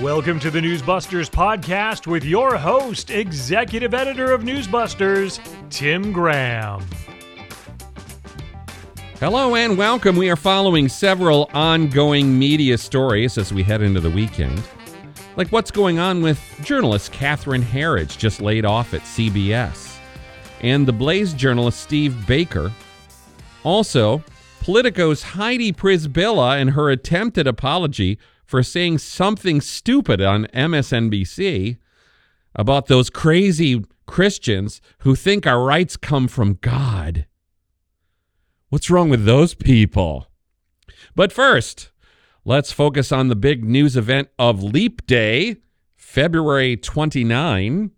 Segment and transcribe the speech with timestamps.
[0.00, 5.38] Welcome to the Newsbusters podcast with your host, executive editor of Newsbusters,
[5.70, 6.84] Tim Graham.
[9.20, 10.16] Hello and welcome.
[10.16, 14.60] We are following several ongoing media stories as we head into the weekend.
[15.36, 19.96] Like what's going on with journalist Catherine Herridge, just laid off at CBS,
[20.60, 22.72] and the Blaze journalist Steve Baker.
[23.62, 24.24] Also,
[24.62, 28.18] Politico's Heidi Przybyla and her attempted apology
[28.52, 31.78] for saying something stupid on MSNBC
[32.54, 37.24] about those crazy Christians who think our rights come from God.
[38.68, 40.26] What's wrong with those people?
[41.16, 41.92] But first,
[42.44, 45.56] let's focus on the big news event of Leap Day,
[45.96, 47.72] February 29.
[47.72, 47.90] You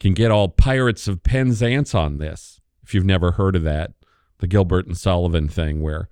[0.00, 3.90] can get all Pirates of Penzance on this if you've never heard of that.
[4.38, 6.08] The Gilbert and Sullivan thing where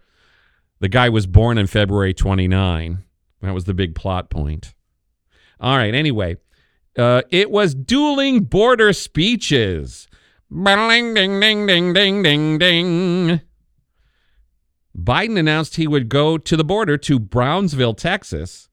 [0.85, 3.05] the guy was born on February 29.
[3.41, 4.75] That was the big plot point.
[5.59, 6.37] All right, anyway,
[6.99, 10.09] uh, it was dueling border speeches.
[10.53, 13.41] Ding, ding, ding, ding, ding, ding, ding.
[14.95, 18.69] Biden announced he would go to the border to Brownsville, Texas.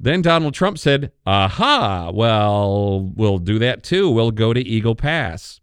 [0.00, 4.10] Then Donald Trump said, Aha, well, we'll do that too.
[4.10, 5.60] We'll go to Eagle Pass.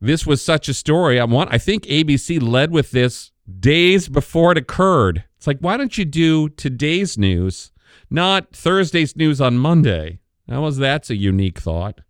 [0.00, 1.18] This was such a story.
[1.18, 5.24] I want I think ABC led with this days before it occurred.
[5.36, 7.72] It's like, why don't you do today's news,
[8.10, 10.20] not Thursday's news on Monday?
[10.48, 12.00] How was that's a unique thought.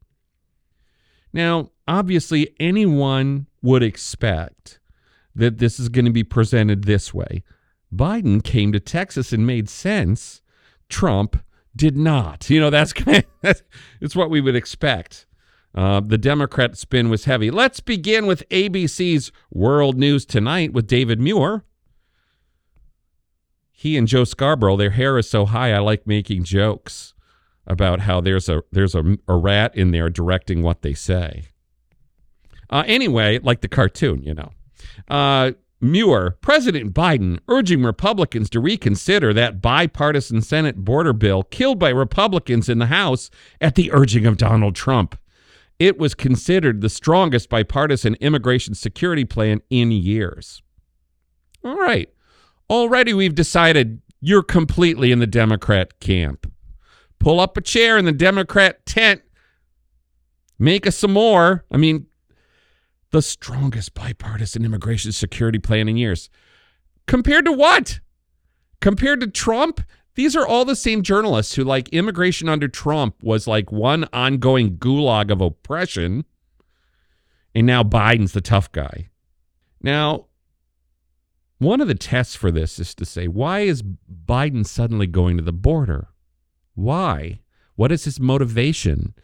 [1.33, 4.79] Now, obviously, anyone would expect
[5.35, 7.43] that this is going to be presented this way.
[7.95, 10.41] Biden came to Texas and made sense.
[10.89, 11.39] Trump
[11.75, 12.49] did not.
[12.49, 13.63] You know, that's kind of,
[14.01, 15.26] it's what we would expect.
[15.77, 17.51] Uh, the Democrat spin was heavy.
[17.51, 21.65] Let's begin with ABC's World News Tonight with David Muir.
[23.71, 27.13] He and Joe Scarborough, their hair is so high, I like making jokes
[27.67, 31.49] about how there's a there's a, a rat in there directing what they say.
[32.71, 34.53] Uh, anyway, like the cartoon, you know.
[35.09, 41.91] Uh, Muir, President Biden urging Republicans to reconsider that bipartisan Senate border bill killed by
[41.91, 43.31] Republicans in the House
[43.61, 45.19] at the urging of Donald Trump.
[45.79, 50.63] It was considered the strongest bipartisan immigration security plan in years.
[51.65, 52.09] All right.
[52.71, 56.51] Already we've decided you're completely in the Democrat camp.
[57.19, 59.23] Pull up a chair in the Democrat tent.
[60.59, 61.65] Make us some more.
[61.71, 62.07] I mean,
[63.11, 66.31] the strongest bipartisan immigration security plan in years.
[67.07, 68.01] Compared to what?
[68.81, 69.81] Compared to Trump?
[70.17, 74.79] These are all the same journalists who, like, immigration under Trump was like one ongoing
[74.79, 76.25] gulag of oppression.
[77.55, 79.11] And now Biden's the tough guy.
[79.83, 80.27] Now,
[81.59, 85.43] one of the tests for this is to say, why is Biden suddenly going to
[85.43, 86.09] the border?
[86.75, 87.41] Why?
[87.75, 89.15] What is his motivation?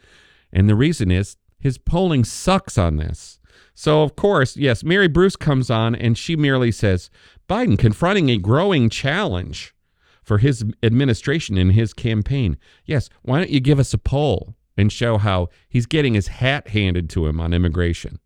[0.51, 3.39] And the reason is his polling sucks on this.
[3.73, 7.09] So, of course, yes, Mary Bruce comes on and she merely says
[7.49, 9.73] Biden confronting a growing challenge
[10.23, 12.57] for his administration and his campaign.
[12.85, 16.69] Yes, why don't you give us a poll and show how he's getting his hat
[16.69, 18.19] handed to him on immigration?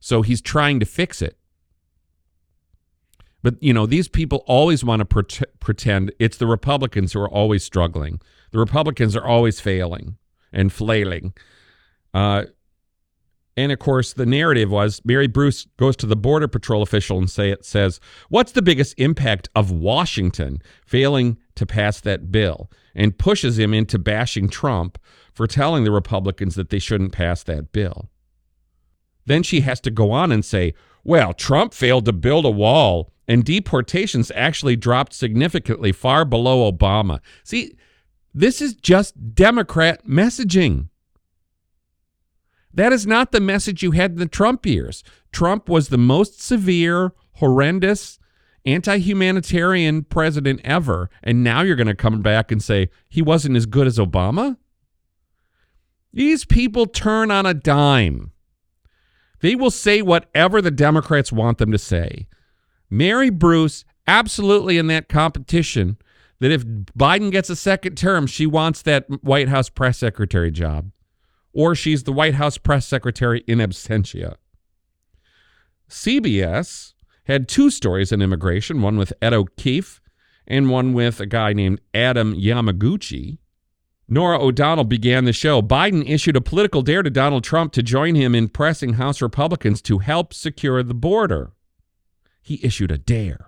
[0.00, 1.38] So he's trying to fix it.
[3.42, 7.30] But, you know, these people always want to pre- pretend it's the Republicans who are
[7.30, 8.20] always struggling.
[8.50, 10.16] The Republicans are always failing
[10.52, 11.34] and flailing.
[12.12, 12.44] Uh,
[13.58, 17.28] and of course, the narrative was Mary Bruce goes to the Border Patrol official and
[17.28, 17.98] say it says,
[18.28, 22.70] What's the biggest impact of Washington failing to pass that bill?
[22.94, 24.96] And pushes him into bashing Trump
[25.34, 28.08] for telling the Republicans that they shouldn't pass that bill.
[29.26, 33.12] Then she has to go on and say, Well, Trump failed to build a wall,
[33.26, 37.18] and deportations actually dropped significantly far below Obama.
[37.42, 37.76] See,
[38.32, 40.90] this is just Democrat messaging.
[42.72, 45.02] That is not the message you had in the Trump years.
[45.32, 48.18] Trump was the most severe, horrendous,
[48.64, 51.10] anti humanitarian president ever.
[51.22, 54.56] And now you're going to come back and say he wasn't as good as Obama?
[56.12, 58.32] These people turn on a dime.
[59.40, 62.26] They will say whatever the Democrats want them to say.
[62.90, 65.96] Mary Bruce, absolutely in that competition,
[66.40, 70.90] that if Biden gets a second term, she wants that White House press secretary job
[71.58, 74.36] or she's the White House press secretary in absentia.
[75.90, 76.94] CBS
[77.24, 80.00] had two stories on immigration, one with Ed O'Keefe
[80.46, 83.38] and one with a guy named Adam Yamaguchi.
[84.06, 85.60] Norah O'Donnell began the show.
[85.60, 89.82] Biden issued a political dare to Donald Trump to join him in pressing House Republicans
[89.82, 91.50] to help secure the border.
[92.40, 93.47] He issued a dare.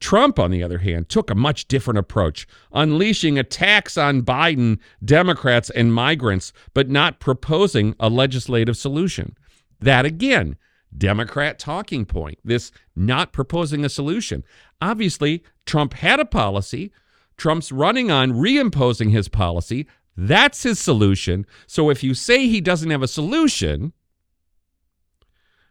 [0.00, 5.70] Trump, on the other hand, took a much different approach, unleashing attacks on Biden, Democrats,
[5.70, 9.36] and migrants, but not proposing a legislative solution.
[9.80, 10.56] That again,
[10.96, 14.44] Democrat talking point, this not proposing a solution.
[14.80, 16.92] Obviously, Trump had a policy.
[17.36, 19.86] Trump's running on reimposing his policy.
[20.16, 21.46] That's his solution.
[21.66, 23.92] So if you say he doesn't have a solution,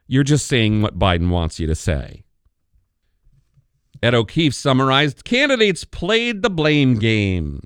[0.07, 2.23] you're just saying what Biden wants you to say.
[4.01, 7.61] Ed O'Keefe summarized candidates played the blame game.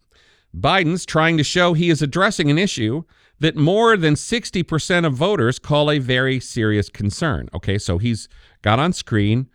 [0.55, 3.03] Biden's trying to show he is addressing an issue
[3.39, 7.49] that more than 60% of voters call a very serious concern.
[7.53, 8.29] Okay, so he's
[8.61, 9.49] got on screen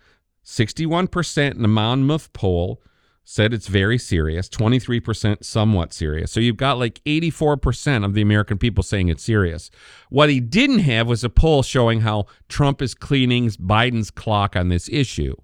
[0.45, 2.81] 61% in the Monmouth poll
[3.29, 6.31] said it's very serious, 23% somewhat serious.
[6.31, 9.69] So you've got like 84% of the American people saying it's serious.
[10.11, 14.69] What he didn't have was a poll showing how Trump is cleaning Biden's clock on
[14.69, 15.35] this issue,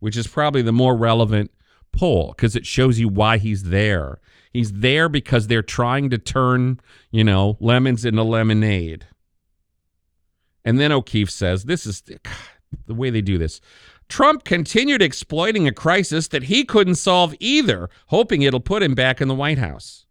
[0.00, 1.50] which is probably the more relevant
[1.92, 4.20] poll because it shows you why he's there.
[4.52, 9.06] He's there because they're trying to turn, you know, lemons into lemonade.
[10.64, 12.02] And then O'Keefe says, this is
[12.86, 13.60] the way they do this.
[14.08, 19.20] Trump continued exploiting a crisis that he couldn't solve either, hoping it'll put him back
[19.20, 20.06] in the White House.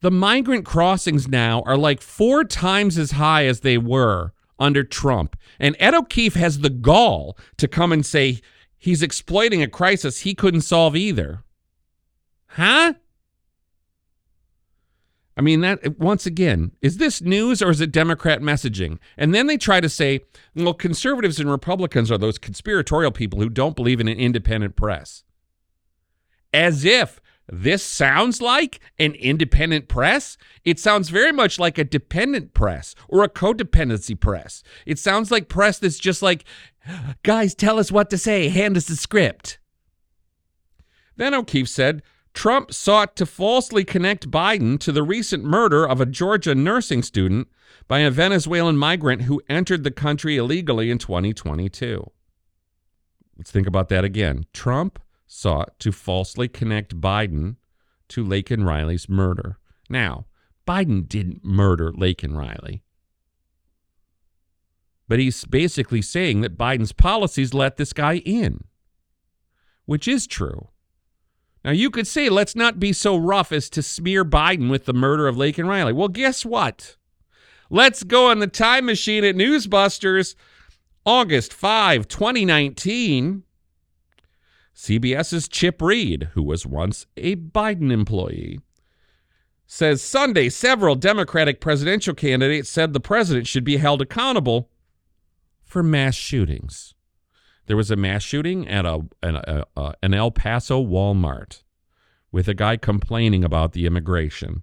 [0.00, 5.36] The migrant crossings now are like four times as high as they were under Trump.
[5.58, 8.40] And Ed O'Keefe has the gall to come and say
[8.78, 11.42] he's exploiting a crisis he couldn't solve either.
[12.46, 12.94] Huh?
[15.36, 18.98] I mean, that once again, is this news or is it Democrat messaging?
[19.16, 20.20] And then they try to say,
[20.54, 25.24] well, conservatives and Republicans are those conspiratorial people who don't believe in an independent press.
[26.52, 27.18] As if
[27.48, 30.36] this sounds like an independent press.
[30.64, 34.62] It sounds very much like a dependent press or a codependency press.
[34.86, 36.44] It sounds like press that's just like,
[37.22, 39.58] guys, tell us what to say, hand us the script.
[41.16, 42.02] Then O'Keefe said,
[42.32, 47.48] Trump sought to falsely connect Biden to the recent murder of a Georgia nursing student
[47.88, 52.10] by a Venezuelan migrant who entered the country illegally in 2022.
[53.36, 54.46] Let's think about that again.
[54.52, 54.98] Trump
[55.32, 57.56] sought to falsely connect Biden
[58.08, 59.58] to Laken Riley's murder.
[59.88, 60.26] Now,
[60.68, 62.82] Biden didn't murder Laken Riley.
[65.08, 68.64] But he's basically saying that Biden's policies let this guy in,
[69.86, 70.68] which is true.
[71.64, 74.92] Now, you could say, let's not be so rough as to smear Biden with the
[74.92, 75.92] murder of Laken Riley.
[75.92, 76.96] Well, guess what?
[77.70, 80.34] Let's go on the time machine at Newsbusters,
[81.06, 83.44] August 5, 2019.
[84.74, 88.60] CBS's Chip Reid, who was once a Biden employee,
[89.66, 94.70] says Sunday several Democratic presidential candidates said the president should be held accountable
[95.62, 96.94] for mass shootings.
[97.66, 101.62] There was a mass shooting at a an, a, a, an El Paso Walmart
[102.30, 104.62] with a guy complaining about the immigration.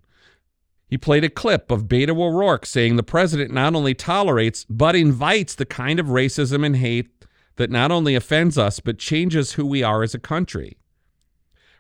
[0.87, 5.55] He played a clip of Beto O'Rourke saying the president not only tolerates but invites
[5.55, 7.18] the kind of racism and hate
[7.59, 10.77] that not only offends us but changes who we are as a country.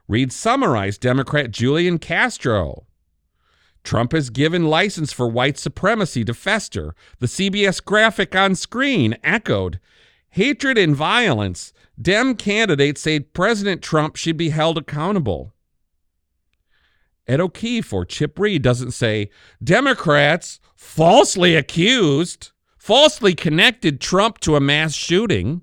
[0.09, 2.85] Reid summarized Democrat Julian Castro.
[3.81, 6.93] Trump has given license for white supremacy to fester.
[7.19, 9.79] The CBS graphic on screen echoed
[10.31, 15.53] hatred and violence, Dem candidates say President Trump should be held accountable.
[17.25, 19.29] Ed O'Keefe or Chip Reid doesn't say
[19.63, 25.61] Democrats falsely accused, falsely connected Trump to a mass shooting.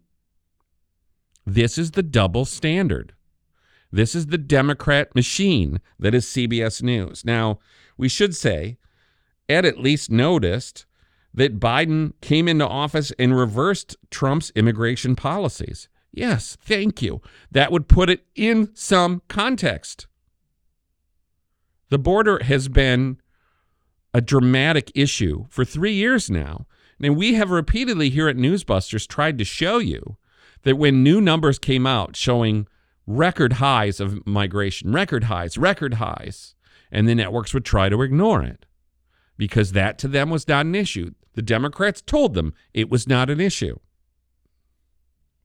[1.46, 3.14] This is the double standard.
[3.92, 7.24] This is the Democrat machine that is CBS News.
[7.24, 7.60] Now,
[7.96, 8.78] we should say,
[9.48, 10.86] Ed at least noticed
[11.32, 15.88] that Biden came into office and reversed Trump's immigration policies.
[16.10, 17.20] Yes, thank you.
[17.52, 20.08] That would put it in some context.
[21.90, 23.20] The border has been
[24.12, 26.66] a dramatic issue for three years now.
[27.00, 30.16] And we have repeatedly here at Newsbusters tried to show you
[30.62, 32.66] that when new numbers came out showing
[33.06, 36.54] record highs of migration, record highs, record highs,
[36.90, 38.66] and the networks would try to ignore it
[39.36, 41.12] because that to them was not an issue.
[41.34, 43.78] The Democrats told them it was not an issue.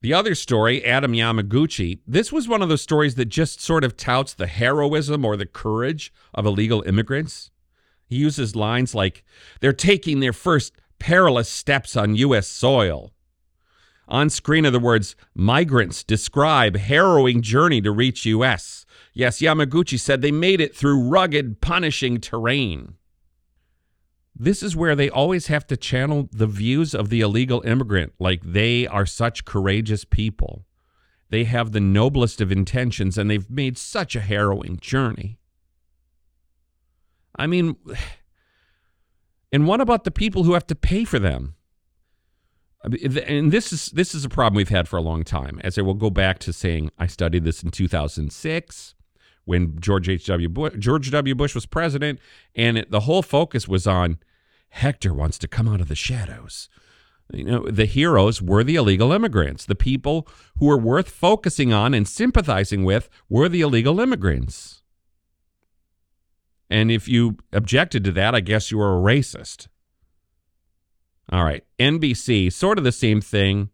[0.02, 3.98] The other story, Adam Yamaguchi, this was one of those stories that just sort of
[3.98, 7.52] touts the heroism or the courage of illegal immigrants.
[8.08, 9.24] He uses lines like,
[9.60, 12.48] they're taking their first perilous steps on U.S.
[12.48, 13.14] soil.
[14.12, 18.86] On screen are the words, migrants describe harrowing journey to reach U.S.
[19.14, 22.96] Yes, Yamaguchi said they made it through rugged, punishing terrain.
[24.36, 28.42] This is where they always have to channel the views of the illegal immigrant like
[28.44, 30.66] they are such courageous people.
[31.30, 35.40] they have the noblest of intentions and they've made such a harrowing journey.
[37.38, 37.78] I mean,
[39.54, 41.56] and what about the people who have to pay for them?
[42.84, 45.60] And this is this is a problem we've had for a long time.
[45.64, 48.96] As I will go back to saying, I studied this in 2006
[49.46, 50.50] when George H.W.
[50.50, 51.36] Bush, George W.
[51.36, 52.20] Bush was president,
[52.56, 54.18] and it, the whole focus was on
[54.70, 56.70] Hector wants to come out of the shadows.
[57.32, 59.66] You know, the heroes were the illegal immigrants.
[59.66, 64.82] The people who were worth focusing on and sympathizing with were the illegal immigrants.
[66.70, 69.68] And if you objected to that, I guess you were a racist.
[71.32, 73.70] All right, NBC, sort of the same thing.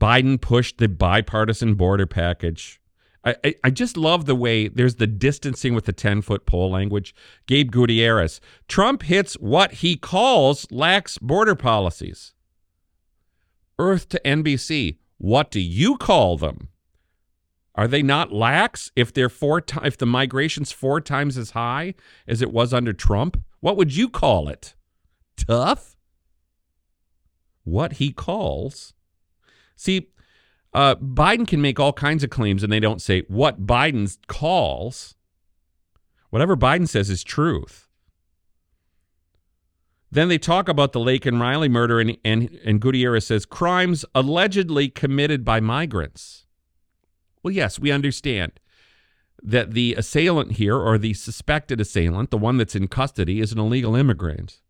[0.00, 2.80] Biden pushed the bipartisan border package.
[3.24, 7.12] I, I, just love the way there's the distancing with the 10 foot pole language.
[7.46, 8.40] Gabe Gutierrez.
[8.68, 12.34] Trump hits what he calls lax border policies.
[13.80, 14.98] Earth to NBC.
[15.18, 16.68] What do you call them?
[17.74, 21.94] Are they not lax if they're four t- if the migration's four times as high
[22.28, 23.42] as it was under Trump?
[23.58, 24.76] What would you call it?
[25.36, 25.95] Tough?
[27.66, 28.94] What he calls.
[29.74, 30.10] See,
[30.72, 35.16] uh, Biden can make all kinds of claims and they don't say what Biden calls.
[36.30, 37.88] Whatever Biden says is truth.
[40.12, 44.88] Then they talk about the Laken Riley murder, and, and, and Gutierrez says crimes allegedly
[44.88, 46.46] committed by migrants.
[47.42, 48.52] Well, yes, we understand
[49.42, 53.58] that the assailant here, or the suspected assailant, the one that's in custody, is an
[53.58, 54.60] illegal immigrant.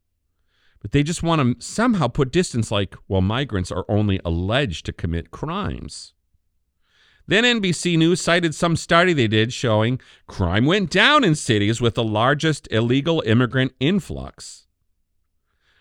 [0.87, 4.93] But they just want to somehow put distance like, well, migrants are only alleged to
[4.93, 6.15] commit crimes.
[7.27, 11.97] Then NBC News cited some study they did showing crime went down in cities with
[11.97, 14.69] the largest illegal immigrant influx.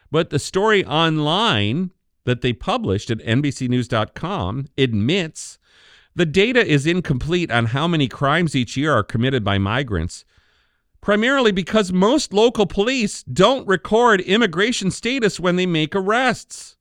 [0.09, 1.91] But the story online
[2.23, 5.59] that they published at NBCNews.com admits
[6.15, 10.25] the data is incomplete on how many crimes each year are committed by migrants
[11.05, 16.77] primarily because most local police don't record immigration status when they make arrests.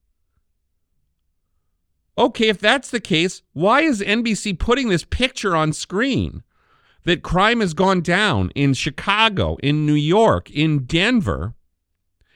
[2.17, 6.43] Okay, if that's the case, why is NBC putting this picture on screen
[7.05, 11.53] that crime has gone down in Chicago, in New York, in Denver?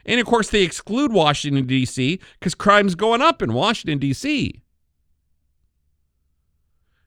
[0.04, 4.60] And of course, they exclude Washington, D.C., because crime's going up in Washington, D.C.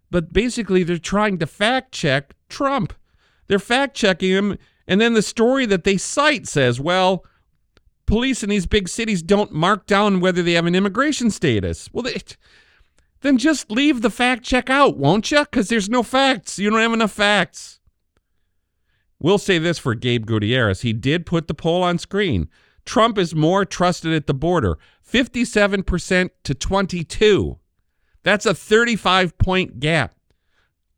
[0.10, 2.94] But basically, they're trying to fact check Trump.
[3.46, 4.58] They're fact checking him
[4.88, 7.26] and then the story that they cite says, well,
[8.06, 11.90] police in these big cities don't mark down whether they have an immigration status.
[11.94, 12.22] Well, they,
[13.22, 15.40] then just leave the fact check out, won't you?
[15.40, 16.60] Because there's no facts.
[16.60, 17.80] You don't have enough facts.
[19.20, 20.82] We'll say this for Gabe Gutierrez.
[20.82, 22.50] He did put the poll on screen.
[22.86, 27.60] Trump is more trusted at the border, 57% to 22.
[28.24, 30.16] That's a 35 point gap.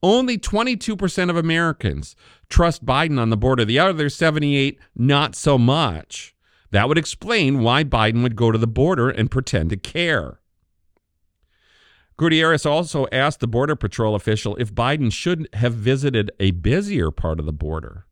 [0.03, 2.17] Only 22% of Americans
[2.49, 3.63] trust Biden on the border.
[3.63, 6.35] The other 78, not so much.
[6.71, 10.41] That would explain why Biden would go to the border and pretend to care.
[12.17, 17.39] Gutierrez also asked the Border Patrol official if Biden should have visited a busier part
[17.39, 18.05] of the border.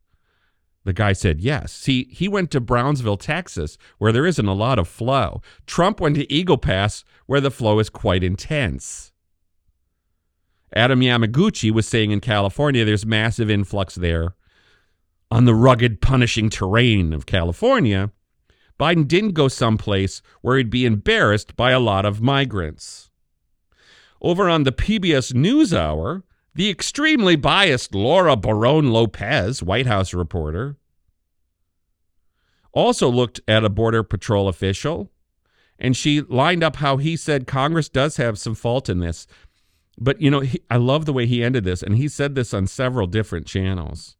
[0.84, 1.72] The guy said yes.
[1.72, 5.40] See, he went to Brownsville, Texas, where there isn't a lot of flow.
[5.66, 9.11] Trump went to Eagle Pass, where the flow is quite intense.
[10.74, 14.34] Adam Yamaguchi was saying in California there's massive influx there.
[15.30, 18.10] On the rugged, punishing terrain of California,
[18.78, 23.10] Biden didn't go someplace where he'd be embarrassed by a lot of migrants.
[24.20, 26.22] Over on the PBS NewsHour,
[26.54, 30.76] the extremely biased Laura Barrón-López, White House reporter,
[32.72, 35.10] also looked at a Border Patrol official
[35.78, 39.26] and she lined up how he said Congress does have some fault in this.
[39.98, 42.54] But you know, he, I love the way he ended this, and he said this
[42.54, 44.16] on several different channels.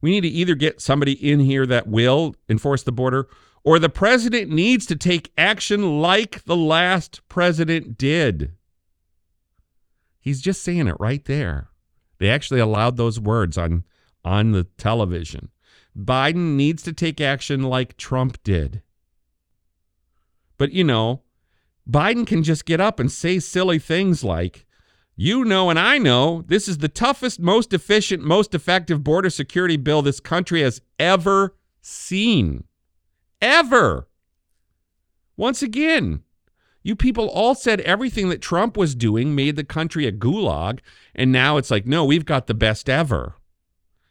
[0.00, 3.28] We need to either get somebody in here that will enforce the border,
[3.64, 8.52] or the president needs to take action like the last president did.
[10.20, 11.68] He's just saying it right there.
[12.18, 13.84] They actually allowed those words on
[14.24, 15.50] on the television.
[15.96, 18.82] Biden needs to take action like Trump did.
[20.58, 21.22] But you know,
[21.90, 24.64] Biden can just get up and say silly things like,
[25.22, 29.76] you know, and I know this is the toughest, most efficient, most effective border security
[29.76, 32.64] bill this country has ever seen.
[33.40, 34.08] Ever.
[35.36, 36.24] Once again,
[36.82, 40.80] you people all said everything that Trump was doing made the country a gulag,
[41.14, 43.36] and now it's like, no, we've got the best ever.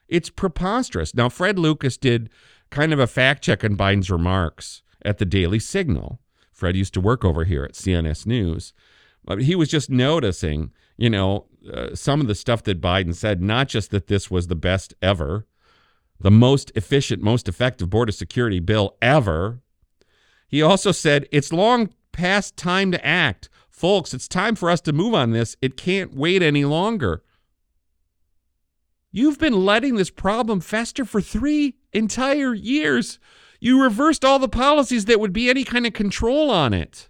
[0.08, 1.13] It's preposterous.
[1.13, 2.30] Now, Fred Lucas did
[2.70, 6.22] kind of a fact check on Biden's remarks at the Daily Signal.
[6.53, 8.72] Fred used to work over here at CNS News.
[9.40, 13.68] He was just noticing, you know, uh, some of the stuff that Biden said, not
[13.68, 15.46] just that this was the best ever,
[16.20, 19.60] the most efficient, most effective border security bill ever.
[20.48, 23.50] He also said it's long past time to act.
[23.70, 25.56] Folks, it's time for us to move on this.
[25.62, 27.24] It can't wait any longer.
[29.12, 33.20] You've been letting this problem fester for three entire years.
[33.60, 37.10] You reversed all the policies that would be any kind of control on it.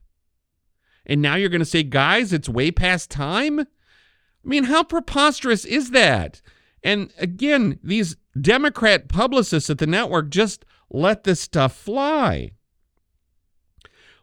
[1.06, 3.60] And now you're going to say, guys, it's way past time?
[3.60, 3.66] I
[4.44, 6.42] mean, how preposterous is that?
[6.84, 12.52] And again, these Democrat publicists at the network just let this stuff fly.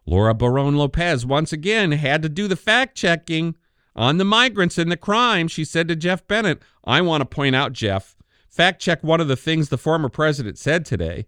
[0.07, 3.57] Laura Barrón-López once again had to do the fact checking
[3.95, 5.49] on the migrants and the crime.
[5.49, 8.17] She said to Jeff Bennett, I want to point out, Jeff,
[8.49, 11.27] fact check one of the things the former president said today.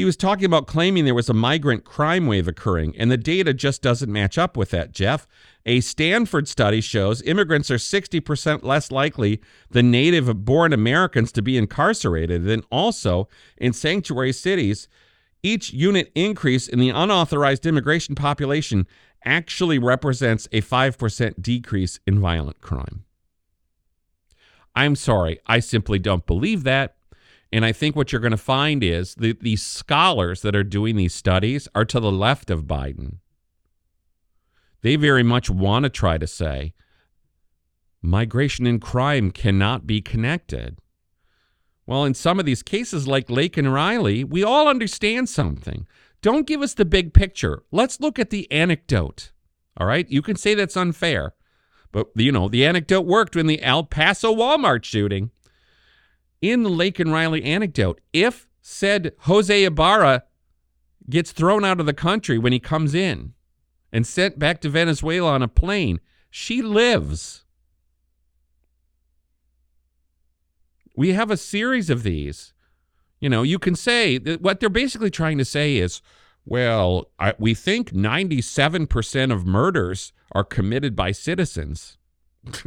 [0.00, 3.52] He was talking about claiming there was a migrant crime wave occurring, and the data
[3.52, 5.26] just doesn't match up with that, Jeff.
[5.66, 11.58] A Stanford study shows immigrants are 60% less likely than native born Americans to be
[11.58, 12.48] incarcerated.
[12.48, 13.28] And also,
[13.58, 14.88] in sanctuary cities,
[15.42, 18.86] each unit increase in the unauthorized immigration population
[19.26, 23.04] actually represents a 5% decrease in violent crime.
[24.74, 26.96] I'm sorry, I simply don't believe that.
[27.52, 30.96] And I think what you're going to find is that these scholars that are doing
[30.96, 33.16] these studies are to the left of Biden.
[34.82, 36.74] They very much want to try to say
[38.02, 40.78] migration and crime cannot be connected.
[41.86, 45.86] Well, in some of these cases, like Laken Riley, we all understand something.
[46.22, 47.64] Don't give us the big picture.
[47.72, 49.32] Let's look at the anecdote.
[49.76, 50.08] All right?
[50.08, 51.34] You can say that's unfair.
[51.92, 55.30] But, you know, the anecdote worked in the El Paso Walmart shooting
[56.40, 60.24] in the Laken Riley anecdote, if said Jose Ibarra
[61.08, 63.34] gets thrown out of the country when he comes in
[63.92, 67.44] and sent back to Venezuela on a plane, she lives.
[70.94, 72.52] We have a series of these.
[73.20, 76.00] You know, you can say that what they're basically trying to say is,
[76.46, 81.98] well, I, we think 97% of murders are committed by citizens.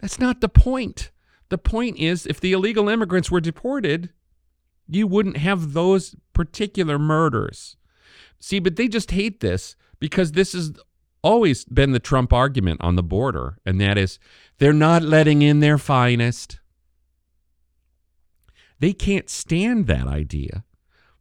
[0.00, 1.10] That's not the point.
[1.54, 4.10] The point is, if the illegal immigrants were deported,
[4.88, 7.76] you wouldn't have those particular murders.
[8.40, 10.72] See, but they just hate this because this has
[11.22, 14.18] always been the Trump argument on the border, and that is
[14.58, 16.58] they're not letting in their finest.
[18.80, 20.64] They can't stand that idea.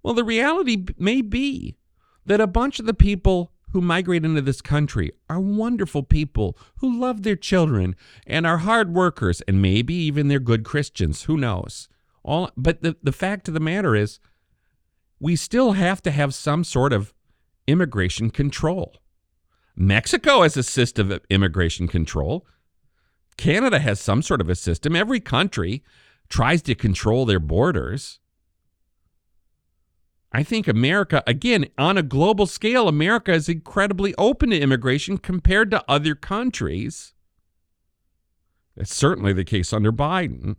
[0.01, 1.77] Well, the reality may be
[2.25, 6.99] that a bunch of the people who migrate into this country are wonderful people who
[6.99, 11.23] love their children and are hard workers and maybe even they're good Christians.
[11.23, 11.89] Who knows?
[12.23, 14.19] All, but the, the fact of the matter is,
[15.19, 17.13] we still have to have some sort of
[17.67, 18.95] immigration control.
[19.75, 22.45] Mexico has a system of immigration control.
[23.37, 24.95] Canada has some sort of a system.
[24.95, 25.83] Every country
[26.29, 28.19] tries to control their borders.
[30.33, 35.69] I think America, again, on a global scale, America is incredibly open to immigration compared
[35.71, 37.13] to other countries.
[38.75, 40.55] That's certainly the case under Biden.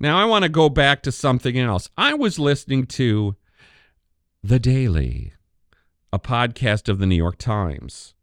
[0.00, 1.88] Now, I want to go back to something else.
[1.96, 3.36] I was listening to
[4.42, 5.34] The Daily,
[6.12, 8.14] a podcast of the New York Times.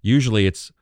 [0.00, 0.72] Usually it's,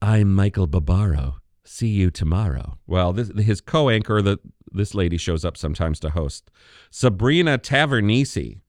[0.00, 1.40] I'm Michael Barbaro.
[1.64, 2.78] See you tomorrow.
[2.86, 4.38] Well, this, his co anchor, the
[4.76, 6.50] this lady shows up sometimes to host.
[6.90, 8.60] Sabrina Tavernise,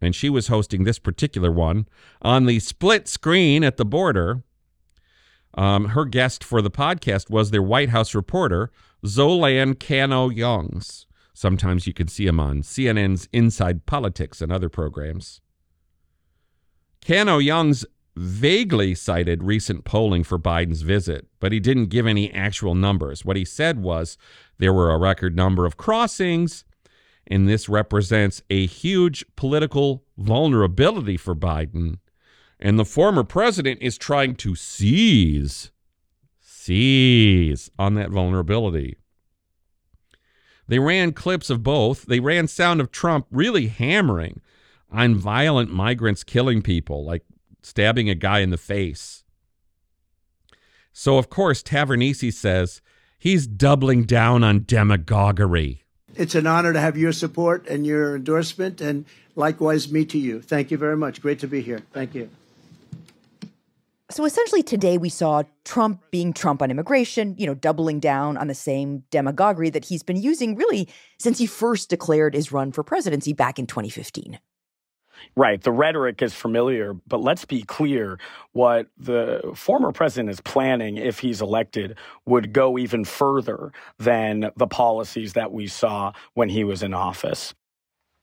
[0.00, 1.86] and she was hosting this particular one
[2.22, 4.42] on the split screen at the border.
[5.54, 8.70] Um, her guest for the podcast was their White House reporter,
[9.04, 11.06] Zolan Kanno-Youngs.
[11.32, 15.40] Sometimes you can see him on CNN's Inside Politics and other programs.
[17.04, 17.84] Kanno-Youngs
[18.16, 23.24] vaguely cited recent polling for Biden's visit, but he didn't give any actual numbers.
[23.24, 24.16] What he said was
[24.58, 26.64] there were a record number of crossings,
[27.26, 31.98] and this represents a huge political vulnerability for Biden.
[32.58, 35.70] And the former president is trying to seize,
[36.40, 38.96] seize on that vulnerability.
[40.68, 42.06] They ran clips of both.
[42.06, 44.40] They ran sound of Trump really hammering
[44.90, 47.24] on violent migrants killing people, like
[47.66, 49.24] stabbing a guy in the face.
[50.92, 52.80] So, of course, Tavernise says
[53.18, 55.82] he's doubling down on demagoguery.
[56.14, 60.40] It's an honor to have your support and your endorsement, and likewise, me to you.
[60.40, 61.20] Thank you very much.
[61.20, 61.82] Great to be here.
[61.92, 62.30] Thank you.
[64.08, 68.46] So essentially, today we saw Trump being Trump on immigration, you know, doubling down on
[68.46, 72.84] the same demagoguery that he's been using really since he first declared his run for
[72.84, 74.38] presidency back in 2015.
[75.36, 75.60] Right.
[75.60, 78.18] The rhetoric is familiar, but let's be clear
[78.52, 84.66] what the former president is planning if he's elected would go even further than the
[84.66, 87.54] policies that we saw when he was in office.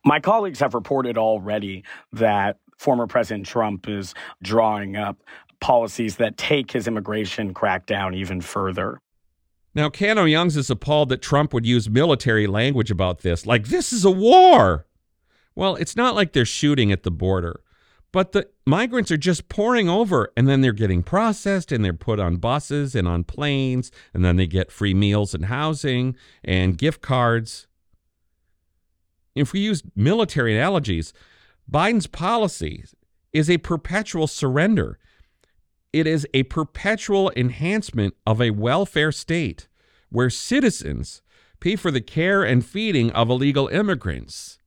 [0.06, 5.18] My colleagues have reported already that former President Trump is drawing up
[5.62, 9.00] policies that take his immigration crackdown even further.
[9.76, 14.06] Now, Kanno-Youngs is appalled that Trump would use military language about this, like this is
[14.06, 14.86] a war.
[15.56, 17.62] Well, it's not like they're shooting at the border,
[18.12, 22.20] but the migrants are just pouring over and then they're getting processed and they're put
[22.20, 27.02] on buses and on planes and then they get free meals and housing and gift
[27.02, 27.68] cards.
[29.36, 31.14] If we use military analogies,
[31.70, 32.86] Biden's policy
[33.32, 35.00] is a perpetual surrender.
[35.92, 39.68] It is a perpetual enhancement of a welfare state
[40.10, 41.22] where citizens
[41.60, 44.60] pay for the care and feeding of illegal immigrants.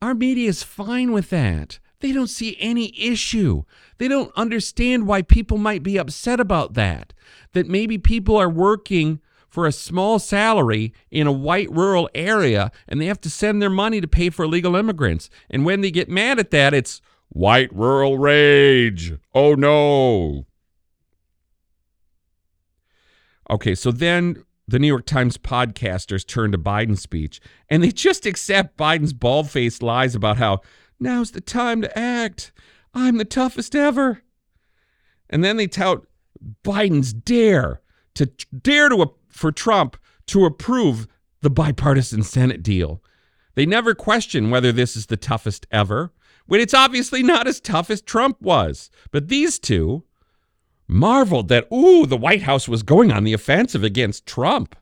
[0.00, 1.80] Our media is fine with that.
[2.00, 3.64] They don't see any issue.
[3.98, 7.12] They don't understand why people might be upset about that.
[7.52, 13.00] That maybe people are working for a small salary in a white rural area and
[13.00, 15.28] they have to send their money to pay for illegal immigrants.
[15.50, 19.14] And when they get mad at that, it's white rural rage.
[19.34, 20.46] Oh no.
[23.50, 28.26] Okay, so then the New York Times podcasters turn to Biden's speech and they just
[28.26, 30.60] accept Biden's bald faced lies about how
[31.00, 32.52] now's the time to act.
[32.94, 34.22] I'm the toughest ever.
[35.30, 36.06] And then they tout
[36.62, 37.80] Biden's dare
[38.14, 41.08] to dare to uh, for Trump to approve
[41.40, 43.02] the bipartisan Senate deal.
[43.54, 46.12] They never question whether this is the toughest ever,
[46.46, 48.90] when it's obviously not as tough as Trump was.
[49.10, 50.04] But these two,
[50.88, 54.74] marveled that, ooh, the White House was going on the offensive against Trump.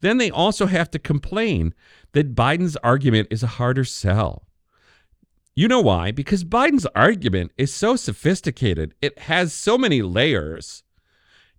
[0.00, 1.74] Then they also have to complain
[2.12, 4.46] that Biden's argument is a harder sell.
[5.54, 6.12] You know why?
[6.12, 10.82] Because Biden's argument is so sophisticated, it has so many layers.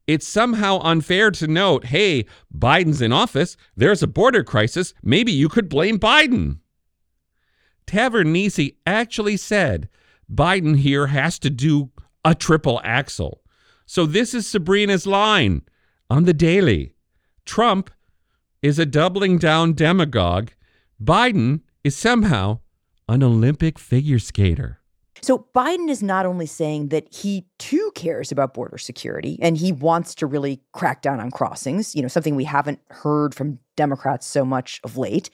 [0.06, 2.26] It's somehow unfair to note hey,
[2.56, 6.60] Biden's in office, there's a border crisis, maybe you could blame Biden.
[7.88, 9.90] Tavernise actually said
[10.32, 11.90] Biden here has to do
[12.28, 13.42] a triple axel.
[13.86, 15.62] So this is Sabrina's line
[16.10, 16.94] on the daily.
[17.46, 17.90] Trump
[18.62, 20.50] is a doubling down demagogue.
[21.02, 22.60] Biden is somehow
[23.08, 24.82] an Olympic figure skater.
[25.22, 29.72] So Biden is not only saying that he too cares about border security and he
[29.72, 34.28] wants to really crack down on crossings, you know, something we haven't heard from Democrats
[34.28, 35.30] so much of late.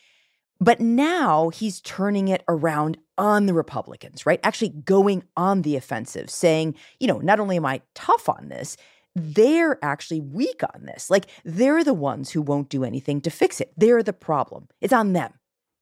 [0.59, 4.39] But now he's turning it around on the Republicans, right?
[4.43, 8.77] Actually going on the offensive, saying, you know, not only am I tough on this,
[9.15, 11.09] they're actually weak on this.
[11.09, 13.71] Like they're the ones who won't do anything to fix it.
[13.77, 14.67] They're the problem.
[14.81, 15.33] It's on them.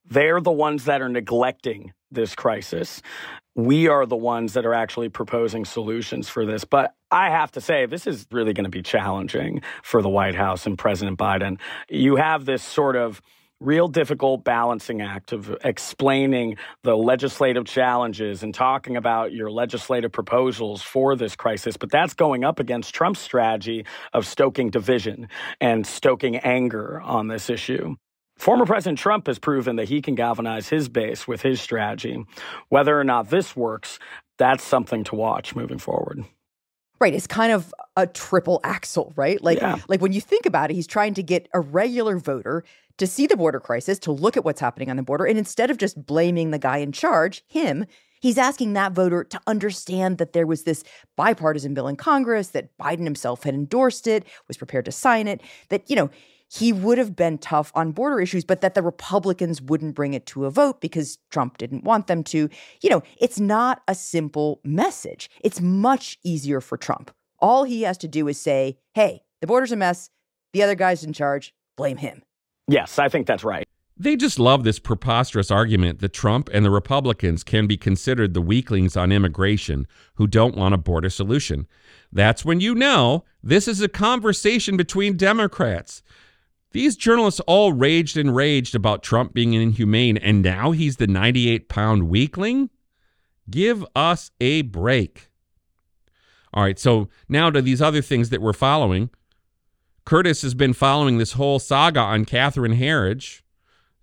[0.05, 3.01] They're the ones that are neglecting this crisis.
[3.55, 6.65] We are the ones that are actually proposing solutions for this.
[6.65, 10.35] But I have to say, this is really going to be challenging for the White
[10.35, 11.59] House and President Biden.
[11.89, 13.21] You have this sort of
[13.61, 20.81] real difficult balancing act of explaining the legislative challenges and talking about your legislative proposals
[20.81, 21.77] for this crisis.
[21.77, 25.29] But that's going up against Trump's strategy of stoking division
[25.61, 27.95] and stoking anger on this issue.
[28.37, 32.25] Former President Trump has proven that he can galvanize his base with his strategy.
[32.69, 33.99] Whether or not this works,
[34.39, 36.25] that's something to watch moving forward.
[36.99, 37.13] Right.
[37.13, 39.41] It's kind of a triple axel, right?
[39.43, 39.77] Like yeah.
[39.87, 42.63] like when you think about it, he's trying to get a regular voter
[43.01, 45.71] to see the border crisis, to look at what's happening on the border, and instead
[45.71, 47.85] of just blaming the guy in charge, him,
[48.21, 50.83] he's asking that voter to understand that there was this
[51.17, 55.41] bipartisan bill in Congress, that Biden himself had endorsed it, was prepared to sign it,
[55.69, 56.11] that, you know,
[56.47, 60.27] he would have been tough on border issues, but that the Republicans wouldn't bring it
[60.27, 62.49] to a vote because Trump didn't want them to.
[62.83, 65.27] You know, it's not a simple message.
[65.43, 67.09] It's much easier for Trump.
[67.39, 70.11] All he has to do is say, hey, the border's a mess.
[70.53, 71.55] The other guy's in charge.
[71.77, 72.21] Blame him.
[72.71, 73.67] Yes, I think that's right.
[73.97, 78.41] They just love this preposterous argument that Trump and the Republicans can be considered the
[78.41, 81.67] weaklings on immigration who don't want a border solution.
[82.11, 86.01] That's when you know this is a conversation between Democrats.
[86.71, 91.67] These journalists all raged and raged about Trump being inhumane, and now he's the 98
[91.67, 92.69] pound weakling?
[93.49, 95.29] Give us a break.
[96.53, 99.09] All right, so now to these other things that we're following.
[100.05, 103.41] Curtis has been following this whole saga on Catherine Herridge.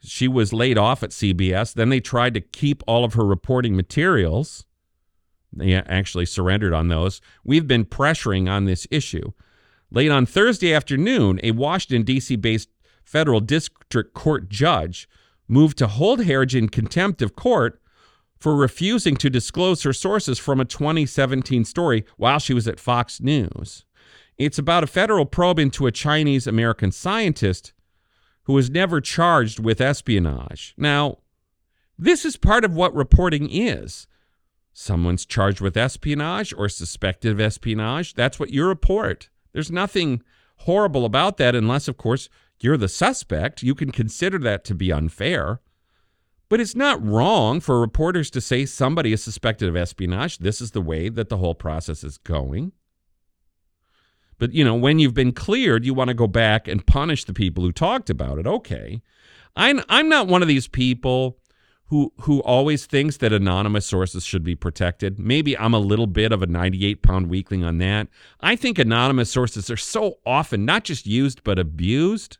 [0.00, 1.74] She was laid off at CBS.
[1.74, 4.64] Then they tried to keep all of her reporting materials.
[5.52, 7.20] They actually surrendered on those.
[7.44, 9.32] We've been pressuring on this issue.
[9.90, 12.37] Late on Thursday afternoon, a Washington, D.C.
[12.37, 12.68] based
[13.02, 15.08] federal district court judge
[15.48, 17.80] moved to hold Herridge in contempt of court
[18.38, 23.20] for refusing to disclose her sources from a 2017 story while she was at Fox
[23.20, 23.84] News.
[24.38, 27.72] It's about a federal probe into a Chinese American scientist
[28.44, 30.74] who was never charged with espionage.
[30.79, 31.18] Now,
[31.98, 34.07] this is part of what reporting is.
[34.72, 38.14] Someone's charged with espionage or suspected of espionage.
[38.14, 39.29] That's what you report.
[39.53, 40.22] There's nothing
[40.59, 42.29] horrible about that unless, of course,
[42.61, 43.64] you're the suspect.
[43.64, 45.61] You can consider that to be unfair.
[46.48, 50.38] But it's not wrong for reporters to say somebody is suspected of espionage.
[50.38, 52.72] This is the way that the whole process is going.
[54.38, 57.33] But, you know, when you've been cleared, you want to go back and punish the
[57.33, 58.46] people who talked about it.
[58.46, 59.03] Okay.
[59.57, 61.38] I'm, I'm not one of these people
[61.88, 65.18] who who always thinks that anonymous sources should be protected.
[65.18, 68.09] Maybe I'm a little bit of a 98 pound weakling on that.
[68.40, 72.38] I think anonymous sources are so often not just used but abused.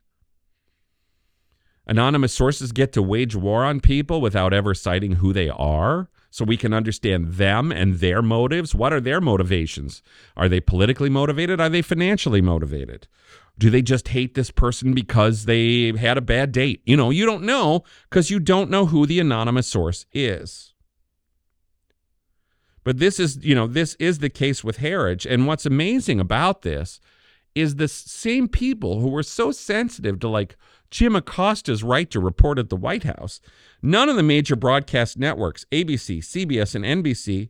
[1.87, 6.09] Anonymous sources get to wage war on people without ever citing who they are.
[6.31, 8.75] So we can understand them and their motives.
[8.75, 10.03] What are their motivations?
[10.37, 11.59] Are they politically motivated?
[11.59, 13.07] Are they financially motivated?
[13.57, 16.81] Do they just hate this person because they had a bad date?
[16.85, 20.73] You know, you don't know because you don't know who the anonymous source is.
[22.83, 25.25] But this is, you know, this is the case with Herridge.
[25.25, 26.99] And what's amazing about this
[27.53, 30.55] is the same people who were so sensitive to like
[30.91, 33.41] Jim Acosta's right to report at the White House.
[33.81, 37.49] None of the major broadcast networks, ABC, CBS, and NBC,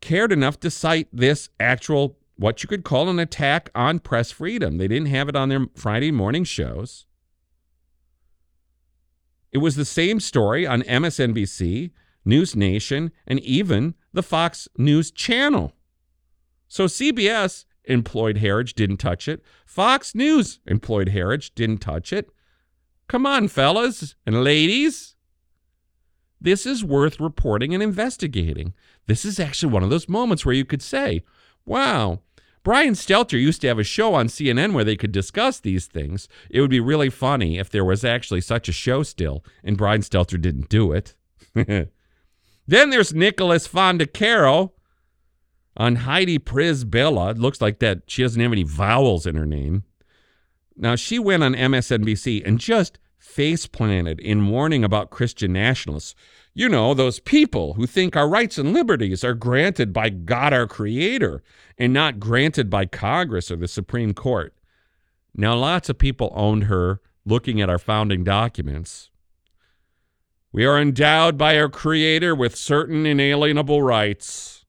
[0.00, 4.78] cared enough to cite this actual, what you could call an attack on press freedom.
[4.78, 7.06] They didn't have it on their Friday morning shows.
[9.52, 11.90] It was the same story on MSNBC,
[12.24, 15.72] News Nation, and even the Fox News Channel.
[16.68, 19.42] So CBS employed Herridge, didn't touch it.
[19.66, 22.30] Fox News employed Herridge, didn't touch it.
[23.08, 25.16] Come on, fellas and ladies.
[26.40, 28.74] This is worth reporting and investigating.
[29.06, 31.22] This is actually one of those moments where you could say,
[31.64, 32.20] wow,
[32.64, 36.28] Brian Stelter used to have a show on CNN where they could discuss these things.
[36.50, 40.00] It would be really funny if there was actually such a show still and Brian
[40.00, 41.14] Stelter didn't do it.
[41.54, 44.70] then there's Nicholas Fondacaro
[45.76, 47.32] on Heidi Przybyla.
[47.32, 49.84] It looks like that she doesn't have any vowels in her name.
[50.76, 56.14] Now, she went on MSNBC and just face planted in warning about Christian nationalists.
[56.54, 60.66] You know, those people who think our rights and liberties are granted by God our
[60.66, 61.42] Creator
[61.78, 64.54] and not granted by Congress or the Supreme Court.
[65.34, 69.10] Now, lots of people owned her looking at our founding documents.
[70.52, 74.66] We are endowed by our Creator with certain inalienable rights.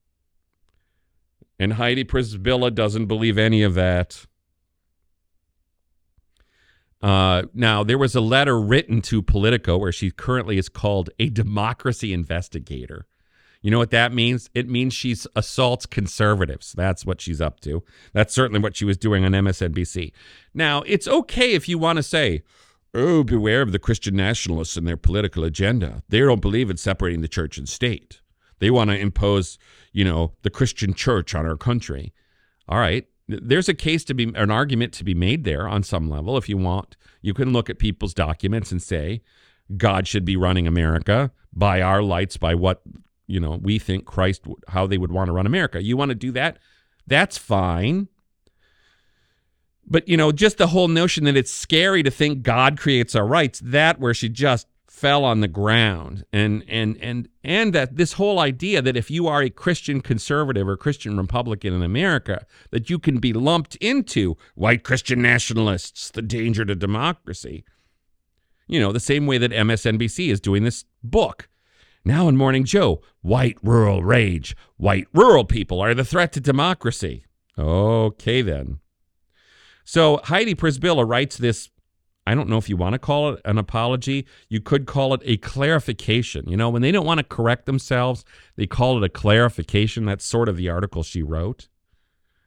[1.58, 4.26] And Heidi Przybyla doesn't believe any of that.
[7.04, 11.28] Uh, now, there was a letter written to Politico where she currently is called a
[11.28, 13.06] democracy investigator.
[13.60, 14.48] You know what that means?
[14.54, 16.72] It means she assaults conservatives.
[16.72, 17.82] That's what she's up to.
[18.14, 20.12] That's certainly what she was doing on MSNBC.
[20.54, 22.42] Now, it's okay if you want to say,
[22.94, 26.02] oh, beware of the Christian nationalists and their political agenda.
[26.08, 28.22] They don't believe in separating the church and state.
[28.60, 29.58] They want to impose,
[29.92, 32.14] you know, the Christian church on our country.
[32.66, 36.10] All right there's a case to be an argument to be made there on some
[36.10, 36.36] level.
[36.36, 39.22] If you want you can look at people's documents and say
[39.78, 42.82] god should be running america by our lights by what
[43.26, 45.82] you know we think christ how they would want to run america.
[45.82, 46.58] You want to do that?
[47.06, 48.08] That's fine.
[49.86, 53.26] But you know just the whole notion that it's scary to think god creates our
[53.26, 56.24] rights that where she just fell on the ground.
[56.32, 60.68] And and and and that this whole idea that if you are a Christian conservative
[60.68, 66.22] or Christian Republican in America that you can be lumped into white Christian nationalists the
[66.22, 67.64] danger to democracy.
[68.68, 71.48] You know the same way that MSNBC is doing this book.
[72.04, 74.56] Now in Morning Joe white rural rage.
[74.76, 77.26] White rural people are the threat to democracy.
[77.58, 78.78] Okay then.
[79.84, 81.68] So Heidi Przybyla writes this
[82.26, 84.26] I don't know if you want to call it an apology.
[84.48, 86.48] You could call it a clarification.
[86.48, 88.24] You know, when they don't want to correct themselves,
[88.56, 90.06] they call it a clarification.
[90.06, 91.68] That's sort of the article she wrote.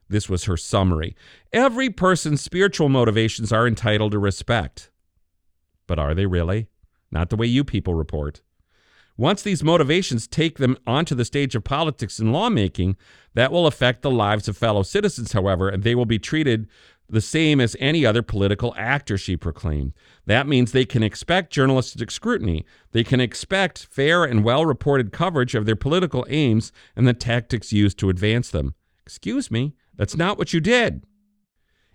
[0.09, 1.15] This was her summary.
[1.53, 4.89] Every person's spiritual motivations are entitled to respect.
[5.85, 6.67] But are they really?
[7.11, 8.41] Not the way you people report.
[9.17, 12.95] Once these motivations take them onto the stage of politics and lawmaking,
[13.33, 16.67] that will affect the lives of fellow citizens, however, and they will be treated
[17.09, 19.93] the same as any other political actor, she proclaimed.
[20.25, 22.65] That means they can expect journalistic scrutiny.
[22.91, 27.71] They can expect fair and well reported coverage of their political aims and the tactics
[27.71, 28.75] used to advance them.
[29.05, 31.03] Excuse me, that's not what you did.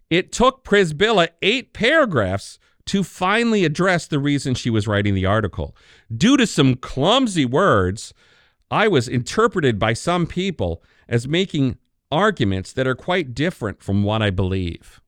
[0.09, 5.77] It took Przybyla eight paragraphs to finally address the reason she was writing the article.
[6.15, 8.13] Due to some clumsy words,
[8.71, 11.77] I was interpreted by some people as making
[12.11, 15.02] arguments that are quite different from what I believe.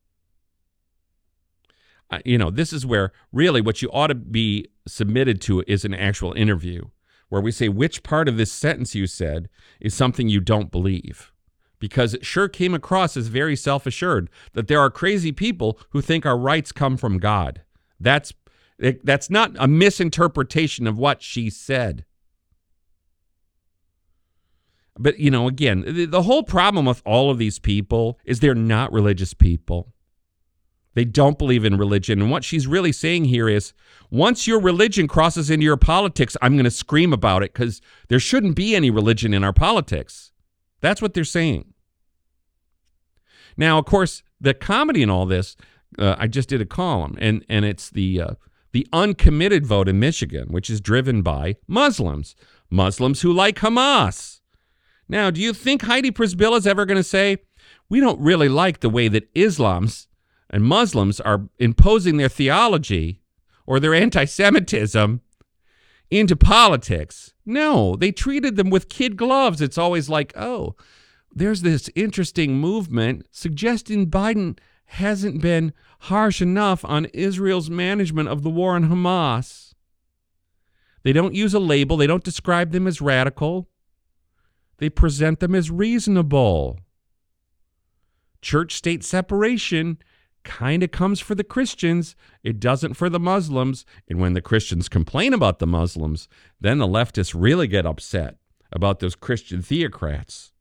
[2.11, 5.83] Uh, you know, this is where really what you ought to be submitted to is
[5.83, 6.85] an actual interview
[7.29, 11.31] where we say which part of this sentence you said is something you don't believe.
[11.79, 16.01] Because it sure came across as very self assured that there are crazy people who
[16.01, 17.61] think our rights come from God.
[17.99, 18.33] That's,
[18.77, 22.05] that's not a misinterpretation of what she said.
[24.97, 28.55] But, you know, again, the, the whole problem with all of these people is they're
[28.55, 29.93] not religious people.
[30.95, 32.21] They don't believe in religion.
[32.21, 33.73] And what she's really saying here is
[34.09, 38.19] once your religion crosses into your politics, I'm going to scream about it because there
[38.19, 40.31] shouldn't be any religion in our politics.
[40.81, 41.73] That's what they're saying.
[43.57, 45.55] Now, of course, the comedy in all this,
[45.99, 48.33] uh, I just did a column, and, and it's the, uh,
[48.71, 52.35] the uncommitted vote in Michigan, which is driven by Muslims,
[52.69, 54.39] Muslims who like Hamas.
[55.07, 57.37] Now, do you think Heidi Przybyla is ever going to say,
[57.89, 60.07] we don't really like the way that Islam's
[60.55, 63.19] and Muslims are imposing their theology
[63.65, 65.19] or their anti Semitism
[66.09, 67.33] into politics?
[67.45, 69.59] No, they treated them with kid gloves.
[69.59, 70.77] It's always like, oh,
[71.29, 78.49] there's this interesting movement suggesting Biden hasn't been harsh enough on Israel's management of the
[78.49, 79.73] war on Hamas.
[81.03, 83.67] They don't use a label, they don't describe them as radical.
[84.77, 86.79] They present them as reasonable.
[88.41, 89.97] Church state separation
[90.45, 93.85] kind of comes for the Christians, it doesn't for the Muslims.
[94.07, 96.29] And when the Christians complain about the Muslims,
[96.61, 98.37] then the leftists really get upset
[98.71, 100.51] about those Christian theocrats.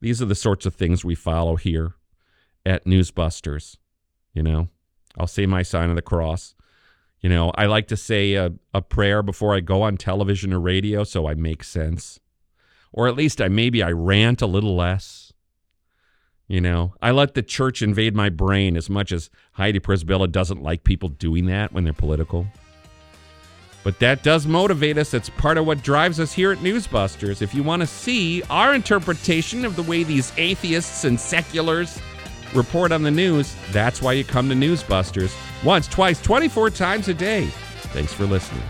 [0.00, 1.94] These are the sorts of things we follow here
[2.64, 3.76] at Newsbusters.
[4.32, 4.68] You know,
[5.18, 6.54] I'll say my sign of the cross.
[7.20, 10.60] You know, I like to say a, a prayer before I go on television or
[10.60, 12.20] radio so I make sense
[12.92, 15.27] or at least I maybe I rant a little less.
[16.48, 20.62] You know, I let the church invade my brain as much as Heidi Przybyla doesn't
[20.62, 22.46] like people doing that when they're political.
[23.84, 25.14] But that does motivate us.
[25.14, 27.42] It's part of what drives us here at Newsbusters.
[27.42, 32.00] If you want to see our interpretation of the way these atheists and seculars
[32.54, 35.34] report on the news, that's why you come to Newsbusters
[35.64, 37.46] once, twice, 24 times a day.
[37.92, 38.62] Thanks for listening.